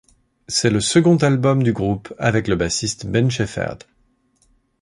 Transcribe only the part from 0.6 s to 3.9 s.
le second album du groupe avec le bassiste Ben Shepherd.